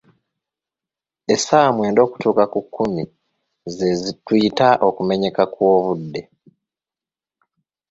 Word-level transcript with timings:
Essaawa 1.33 1.69
mwenda 1.77 1.99
okutuuka 2.03 2.43
ku 2.53 2.59
kkumi 2.63 3.03
ze 3.75 3.89
tuyita 4.25 4.67
okumenyeka 4.87 5.43
kw'obudde. 5.53 6.21